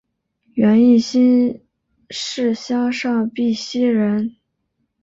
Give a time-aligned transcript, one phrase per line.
[0.55, 1.61] 袁翼新
[2.09, 4.35] 市乡上碧溪人。